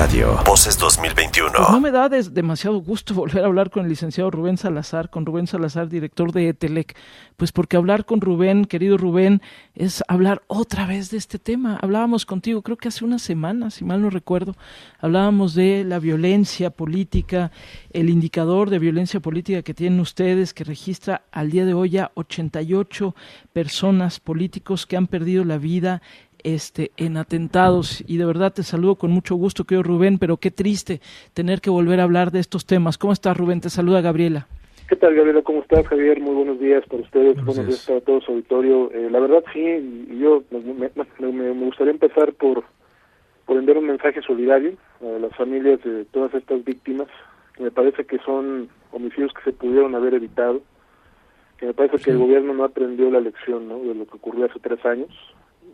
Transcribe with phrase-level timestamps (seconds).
[0.00, 0.38] Radio.
[0.46, 1.52] Voces 2021.
[1.54, 5.26] Pues no me da demasiado gusto volver a hablar con el licenciado Rubén Salazar, con
[5.26, 6.96] Rubén Salazar, director de ETELEC.
[7.36, 9.42] Pues porque hablar con Rubén, querido Rubén,
[9.74, 11.78] es hablar otra vez de este tema.
[11.82, 14.56] Hablábamos contigo, creo que hace una semana, si mal no recuerdo,
[15.00, 17.50] hablábamos de la violencia política,
[17.92, 22.10] el indicador de violencia política que tienen ustedes, que registra al día de hoy ya
[22.14, 23.14] 88
[23.52, 26.00] personas políticos que han perdido la vida
[26.44, 28.02] este, en atentados.
[28.06, 31.00] Y de verdad te saludo con mucho gusto, querido Rubén, pero qué triste
[31.34, 32.98] tener que volver a hablar de estos temas.
[32.98, 33.60] ¿Cómo estás, Rubén?
[33.60, 34.46] Te saluda Gabriela.
[34.90, 35.42] ¿Qué tal, Gabriela?
[35.42, 36.20] ¿Cómo estás, Javier?
[36.20, 38.90] Muy buenos días para ustedes, buenos, días para todo su auditorio.
[38.92, 42.64] Eh, la verdad, sí, yo me, gustaría empezar por,
[43.46, 47.06] por enviar un mensaje solidario a las familias de todas estas víctimas,
[47.54, 50.60] que me parece que son homicidios que se pudieron haber evitado,
[51.58, 53.78] que me parece que el gobierno no aprendió la lección ¿no?
[53.78, 55.10] de lo que ocurrió hace tres años,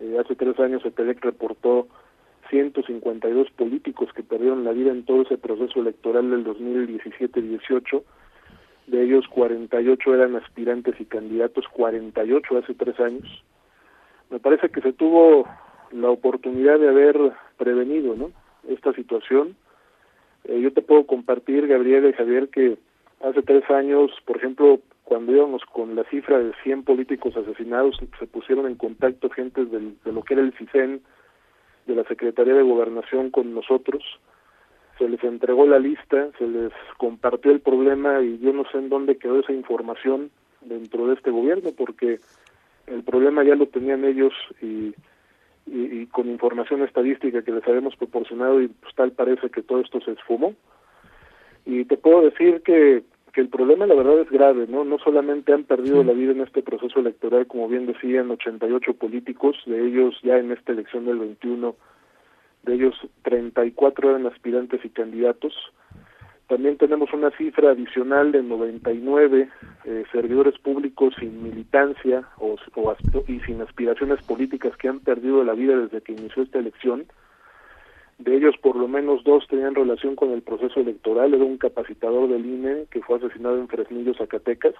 [0.00, 1.88] eh, hace tres años EPEDEC reportó
[2.50, 8.02] 152 políticos que perdieron la vida en todo ese proceso electoral del 2017-18.
[8.86, 13.44] De ellos 48 eran aspirantes y candidatos, 48 hace tres años.
[14.30, 15.46] Me parece que se tuvo
[15.92, 17.16] la oportunidad de haber
[17.56, 18.30] prevenido ¿no?
[18.68, 19.56] esta situación.
[20.44, 22.76] Eh, yo te puedo compartir, Gabriel y Javier, que
[23.20, 28.26] hace tres años, por ejemplo, cuando íbamos con la cifra de 100 políticos asesinados, se
[28.26, 31.00] pusieron en contacto gentes del, de lo que era el CISEN,
[31.86, 34.02] de la Secretaría de Gobernación con nosotros,
[34.98, 38.88] se les entregó la lista, se les compartió el problema y yo no sé en
[38.88, 40.32] dónde quedó esa información
[40.62, 42.18] dentro de este gobierno, porque
[42.88, 44.92] el problema ya lo tenían ellos y,
[45.66, 50.00] y, con información estadística que les habíamos proporcionado y pues tal parece que todo esto
[50.00, 50.54] se esfumó.
[51.64, 53.04] Y te puedo decir que
[53.36, 54.82] que el problema la verdad es grave, ¿no?
[54.86, 59.58] No solamente han perdido la vida en este proceso electoral, como bien decían, 88 políticos,
[59.66, 61.76] de ellos ya en esta elección del 21,
[62.62, 65.52] de ellos 34 eran aspirantes y candidatos.
[66.48, 69.50] También tenemos una cifra adicional de 99
[69.84, 72.96] eh, servidores públicos sin militancia o, o,
[73.28, 77.04] y sin aspiraciones políticas que han perdido la vida desde que inició esta elección
[78.18, 81.34] de ellos, por lo menos dos tenían relación con el proceso electoral.
[81.34, 84.74] Era un capacitador del INE que fue asesinado en Fresnillo, Zacatecas.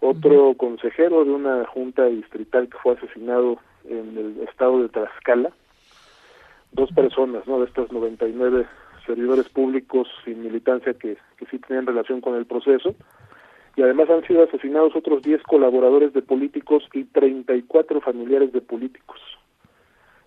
[0.00, 5.50] Otro consejero de una junta distrital que fue asesinado en el estado de Tlaxcala.
[6.72, 7.58] Dos personas, ¿no?
[7.60, 8.66] De estas 99
[9.04, 12.94] servidores públicos sin militancia que, que sí tenían relación con el proceso.
[13.76, 19.20] Y además han sido asesinados otros 10 colaboradores de políticos y 34 familiares de políticos.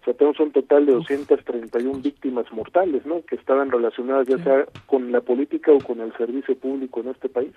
[0.03, 3.23] O sea, tenemos un total de 231 víctimas mortales, ¿no?
[3.23, 7.29] Que estaban relacionadas ya sea con la política o con el servicio público en este
[7.29, 7.53] país.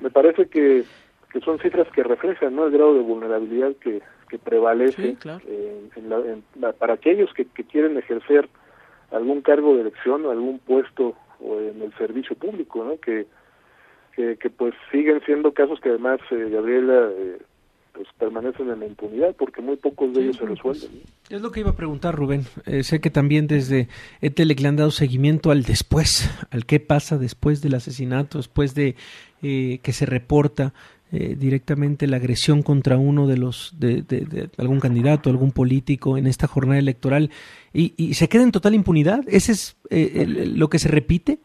[0.00, 0.84] Me parece que,
[1.32, 2.66] que son cifras que reflejan, ¿no?
[2.66, 5.16] El grado de vulnerabilidad que, que prevalece
[6.80, 8.48] para aquellos que, que quieren ejercer
[9.12, 12.98] algún cargo de elección o algún puesto o en el servicio público, ¿no?
[12.98, 13.26] Que,
[14.16, 17.38] que, que pues siguen siendo casos que además, eh, Gabriela, eh,
[17.96, 20.90] pues permanecen en la impunidad porque muy pocos de ellos se resuelven.
[21.30, 22.42] Es lo que iba a preguntar Rubén.
[22.66, 23.88] Eh, sé que también desde
[24.20, 28.96] ETELEC le han dado seguimiento al después, al qué pasa después del asesinato, después de
[29.42, 30.74] eh, que se reporta
[31.10, 36.26] eh, directamente la agresión contra uno de los de, de, algún candidato, algún político en
[36.26, 37.30] esta jornada electoral
[37.72, 39.20] y, y se queda en total impunidad.
[39.26, 41.38] ¿Ese es lo que se repite?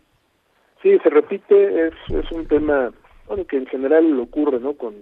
[0.82, 1.88] Sí, se repite.
[1.88, 2.92] Es, es un tema
[3.28, 4.74] bueno, que en general ocurre, ¿no?
[4.74, 4.96] Con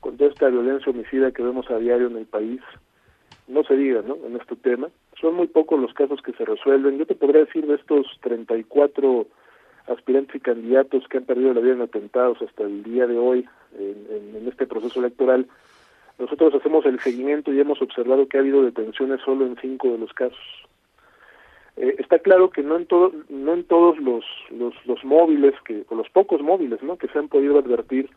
[0.00, 2.60] con toda esta violencia homicida que vemos a diario en el país,
[3.48, 4.16] no se diga, ¿no?
[4.26, 4.88] En este tema.
[5.20, 6.98] Son muy pocos los casos que se resuelven.
[6.98, 9.26] Yo te podría decir de estos 34
[9.88, 13.46] aspirantes y candidatos que han perdido la vida en atentados hasta el día de hoy
[13.78, 15.46] en, en, este proceso electoral,
[16.18, 19.98] nosotros hacemos el seguimiento y hemos observado que ha habido detenciones solo en cinco de
[19.98, 20.38] los casos.
[21.76, 25.84] Eh, está claro que no en todo, no en todos los, los, los móviles que
[25.88, 28.10] o los pocos móviles no que se han podido advertir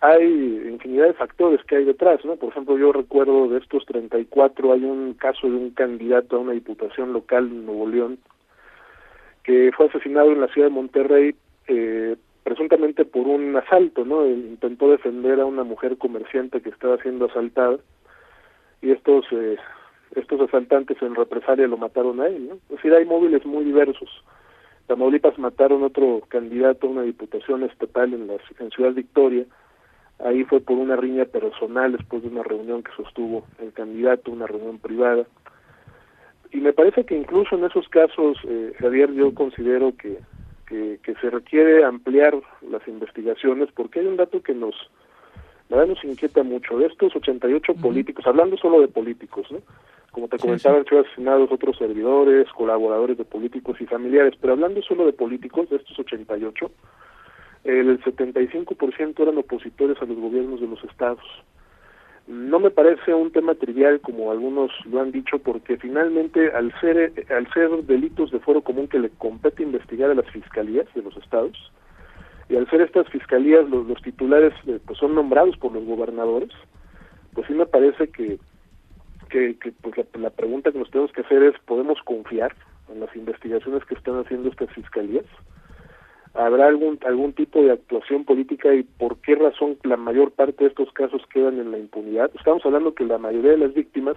[0.00, 2.36] hay infinidad de factores que hay detrás, ¿no?
[2.36, 6.52] Por ejemplo, yo recuerdo de estos 34 hay un caso de un candidato a una
[6.52, 8.18] diputación local en Nuevo León
[9.42, 11.34] que fue asesinado en la ciudad de Monterrey
[11.68, 14.26] eh, presuntamente por un asalto, ¿no?
[14.26, 17.78] intentó defender a una mujer comerciante que estaba siendo asaltada
[18.82, 19.56] y estos eh,
[20.14, 22.54] estos asaltantes en represalia lo mataron a él, ¿no?
[22.54, 24.08] Es decir, hay móviles muy diversos.
[24.86, 29.44] Tamaulipas mataron otro candidato a una diputación estatal en la en Ciudad Victoria
[30.18, 34.46] Ahí fue por una riña personal después de una reunión que sostuvo el candidato, una
[34.46, 35.26] reunión privada.
[36.52, 40.18] Y me parece que incluso en esos casos, eh, Javier, yo considero que,
[40.66, 42.34] que, se requiere ampliar
[42.68, 44.74] las investigaciones porque hay un dato que nos,
[45.68, 46.78] la nos inquieta mucho.
[46.78, 49.58] De estos 88 políticos, hablando solo de políticos, ¿no?
[50.10, 54.80] Como te comentaba, han sido asesinados otros servidores, colaboradores de políticos y familiares, pero hablando
[54.80, 56.70] solo de políticos, de estos 88,
[57.66, 61.24] el 75% eran opositores a los gobiernos de los estados.
[62.28, 67.12] No me parece un tema trivial como algunos lo han dicho porque finalmente al ser
[67.30, 71.16] al ser delitos de foro común que le compete investigar a las fiscalías de los
[71.16, 71.56] estados
[72.48, 76.50] y al ser estas fiscalías los, los titulares eh, pues son nombrados por los gobernadores,
[77.32, 78.38] pues sí me parece que
[79.28, 82.54] que, pues la, pregunta que nos tenemos que hacer es podemos confiar
[82.92, 85.24] en las investigaciones que están haciendo estas fiscalías
[86.36, 90.70] habrá algún algún tipo de actuación política y por qué razón la mayor parte de
[90.70, 94.16] estos casos quedan en la impunidad estamos hablando que la mayoría de las víctimas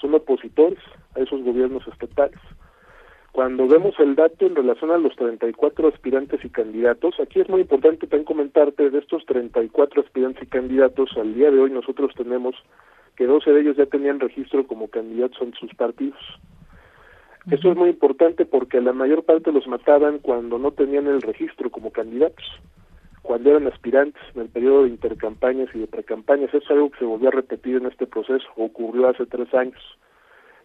[0.00, 0.78] son opositores
[1.14, 2.40] a esos gobiernos estatales
[3.32, 7.62] cuando vemos el dato en relación a los 34 aspirantes y candidatos, aquí es muy
[7.62, 12.54] importante también comentarte de estos 34 aspirantes y candidatos, al día de hoy nosotros tenemos
[13.16, 16.20] que 12 de ellos ya tenían registro como candidatos en sus partidos.
[17.50, 21.70] Esto es muy importante porque la mayor parte los mataban cuando no tenían el registro
[21.70, 22.44] como candidatos,
[23.22, 26.50] cuando eran aspirantes en el periodo de intercampañas y de precampañas.
[26.50, 29.80] Eso es algo que se volvió a repetir en este proceso, ocurrió hace tres años.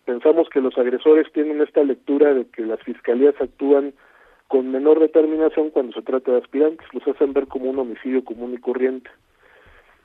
[0.05, 3.93] Pensamos que los agresores tienen esta lectura de que las fiscalías actúan
[4.47, 8.53] con menor determinación cuando se trata de aspirantes, los hacen ver como un homicidio común
[8.53, 9.09] y corriente.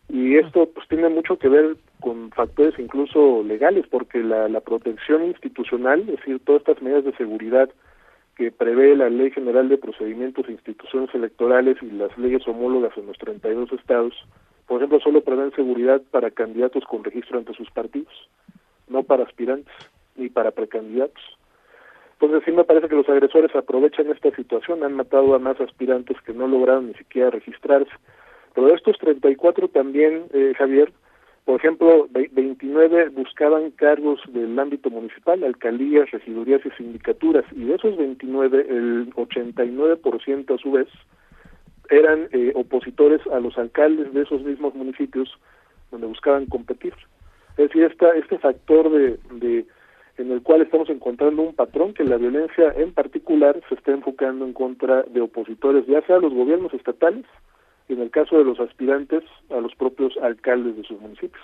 [0.08, 6.00] Y esto pues tiene mucho que ver con factores incluso legales, porque la, protección institucional,
[6.00, 7.70] es decir, todas estas medidas de seguridad
[8.36, 13.06] que prevé la Ley General de Procedimientos e Instituciones Electorales y las leyes homólogas en
[13.06, 14.14] los 32 estados,
[14.66, 18.12] por ejemplo, solo prevén seguridad para candidatos con registro ante sus partidos,
[18.88, 19.74] no para aspirantes
[20.16, 21.22] ni para precandidatos.
[22.14, 26.16] Entonces sí me parece que los agresores aprovechan esta situación, han matado a más aspirantes
[26.22, 27.90] que no lograron ni siquiera registrarse.
[28.54, 30.92] Pero de estos 34 también, eh, Javier,
[31.44, 37.96] por ejemplo, 29 buscaban cargos del ámbito municipal, alcaldías, regidurías y sindicaturas, y de esos
[37.96, 40.88] 29, el 89% a su vez
[41.90, 45.28] eran eh, opositores a los alcaldes de esos mismos municipios
[45.90, 46.94] donde buscaban competir.
[47.56, 49.66] Es decir, esta, este factor de, de
[50.18, 54.44] en el cual estamos encontrando un patrón que la violencia en particular se está enfocando
[54.44, 57.24] en contra de opositores, ya sea los gobiernos estatales,
[57.92, 61.42] en el caso de los aspirantes a los propios alcaldes de sus municipios.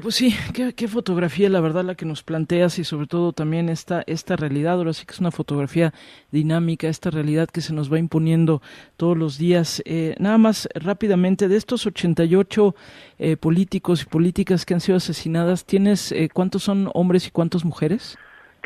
[0.00, 4.02] Pues sí, qué, fotografía, la verdad, la que nos planteas y sobre todo también esta,
[4.06, 5.92] esta realidad, ahora sí que es una fotografía
[6.30, 8.62] dinámica, esta realidad que se nos va imponiendo
[8.96, 9.82] todos los días.
[9.84, 12.74] Eh, nada más rápidamente, de estos 88
[13.18, 17.62] eh, políticos y políticas que han sido asesinadas, ¿tienes eh, cuántos son hombres y cuántas
[17.62, 18.16] mujeres?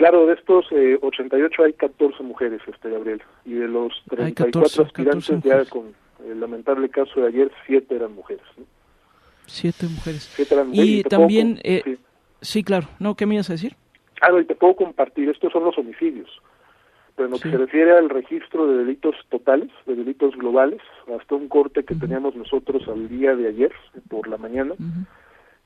[0.00, 5.42] Claro, de estos eh, 88 hay 14 mujeres, este Gabriel, y de los 34 aspirantes
[5.44, 5.92] ya con
[6.26, 8.42] el lamentable caso de ayer, 7 eran mujeres.
[9.44, 10.34] Siete mujeres.
[10.72, 11.98] Y, también, eh,
[12.40, 12.64] sí.
[12.64, 13.14] claro, ¿no?
[13.14, 13.76] ¿Qué me ibas a decir?
[14.22, 16.30] Ah, y te puedo compartir, estos son los homicidios,
[17.14, 20.80] pero en lo que se refiere al registro de delitos totales, de delitos globales,
[21.14, 23.72] hasta un corte que teníamos nosotros al día de ayer,
[24.08, 24.72] por la mañana,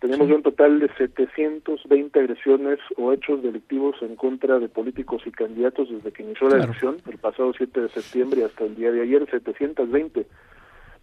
[0.04, 5.88] tenemos un total de 720 agresiones o hechos delictivos en contra de políticos y candidatos
[5.88, 9.26] desde que inició la elección, el pasado 7 de septiembre hasta el día de ayer,
[9.30, 10.26] 720.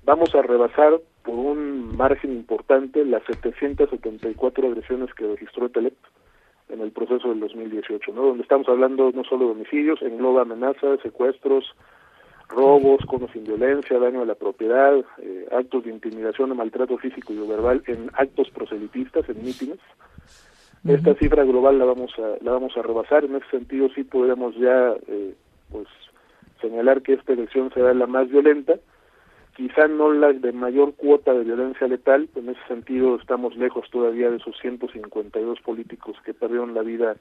[0.03, 5.95] Vamos a rebasar por un margen importante las 774 agresiones que registró Telep
[6.69, 8.21] en el proceso del 2018, ¿no?
[8.21, 11.65] Donde estamos hablando no solo de homicidios, engloba amenazas, secuestros,
[12.51, 17.33] robos, conos sin violencia, daño a la propiedad, eh, actos de intimidación o maltrato físico
[17.33, 19.79] y verbal en actos proselitistas, en mítines.
[20.87, 23.23] Esta cifra global la vamos a la vamos a rebasar.
[23.25, 25.35] En ese sentido sí podríamos ya eh,
[25.71, 25.87] pues
[26.59, 28.79] señalar que esta elección será la más violenta
[29.55, 34.29] quizá no la de mayor cuota de violencia letal, en ese sentido estamos lejos todavía
[34.29, 37.15] de esos 152 políticos que perdieron la vida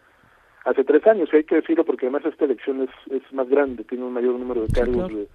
[0.64, 3.84] hace tres años, y hay que decirlo porque además esta elección es, es más grande,
[3.84, 5.28] tiene un mayor número de cargos de,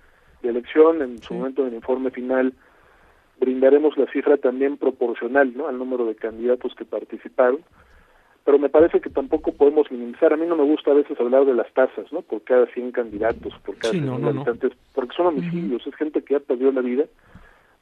[0.44, 2.54] elección, en su momento del informe final
[3.40, 5.68] brindaremos la cifra también proporcional ¿no?
[5.68, 7.62] al número de candidatos que participaron,
[8.44, 10.32] pero me parece que tampoco podemos minimizar.
[10.32, 12.22] A mí no me gusta a veces hablar de las tasas, ¿no?
[12.22, 16.40] Por cada 100 candidatos, por cada 100 habitantes, porque son homicidios, es gente que ya
[16.40, 17.06] perdió la vida.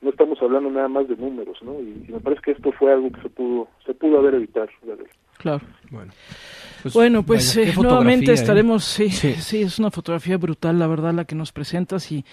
[0.01, 1.73] No estamos hablando nada más de números, ¿no?
[1.81, 4.67] Y, me parece que esto fue algo que se pudo se pudo haber evitado.
[5.43, 5.61] Claro.
[5.91, 6.13] Bueno.
[6.81, 8.33] Pues, bueno, pues eh, nuevamente ¿eh?
[8.33, 12.25] estaremos, sí, sí, es una fotografía brutal, la verdad, la que nos presentas y,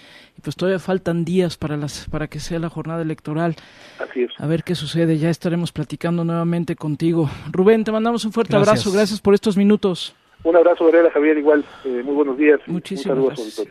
[0.42, 3.54] pues todavía faltan días para las para que sea la jornada electoral.
[3.98, 4.30] Así es.
[4.38, 7.28] A ver qué sucede, ya estaremos platicando nuevamente contigo.
[7.50, 10.14] Rubén, te mandamos un fuerte abrazo, gracias por estos minutos.
[10.42, 12.60] Un abrazo, Varela, Javier, igual, eh, muy buenos días.
[12.66, 13.68] Muchísimas gracias.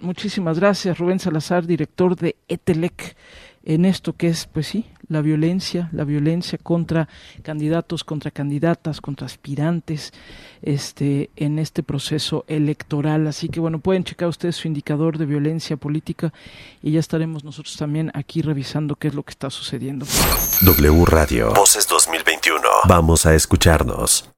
[0.00, 3.16] Muchísimas gracias, Rubén Salazar, director de ETELEC
[3.62, 7.08] en esto que es, pues sí, la violencia, la violencia contra
[7.42, 10.12] candidatos, contra candidatas, contra aspirantes,
[10.62, 13.26] este, en este proceso electoral.
[13.26, 16.32] Así que bueno, pueden checar ustedes su indicador de violencia política
[16.82, 20.06] y ya estaremos nosotros también aquí revisando qué es lo que está sucediendo.
[20.62, 21.52] W Radio.
[21.54, 22.60] Voces 2021.
[22.86, 24.30] Vamos a escucharnos.